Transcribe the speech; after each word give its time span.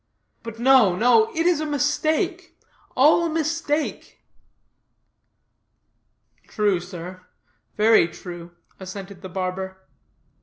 But 0.41 0.57
no, 0.57 0.95
no; 0.95 1.29
it 1.35 1.45
is 1.45 1.59
a 1.59 1.65
mistake 1.67 2.57
all 2.97 3.23
a 3.23 3.29
mistake." 3.29 4.23
"True, 6.47 6.79
sir, 6.79 7.27
very 7.77 8.07
true," 8.07 8.49
assented 8.79 9.21
the 9.21 9.29
barber. 9.29 9.77